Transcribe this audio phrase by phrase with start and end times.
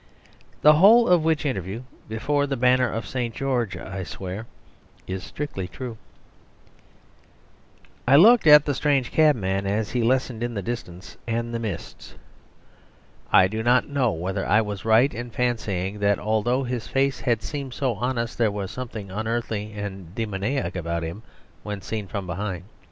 [0.63, 3.35] The whole of which interview, before the banner of St.
[3.35, 4.47] George I swear,
[5.05, 5.95] is strictly true......
[8.07, 12.15] I looked at the strange cabman as he lessened in the distance and the mists.
[13.31, 17.43] I do not know whether I was right in fancying that although his face had
[17.43, 21.21] seemed so honest there was something unearthly and demoniac about him
[21.61, 22.63] when seen from behind.